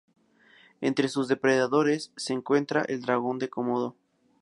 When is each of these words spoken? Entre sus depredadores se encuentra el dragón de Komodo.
Entre 0.81 1.09
sus 1.09 1.27
depredadores 1.27 2.11
se 2.15 2.33
encuentra 2.33 2.81
el 2.81 3.01
dragón 3.03 3.37
de 3.37 3.51
Komodo. 3.51 3.95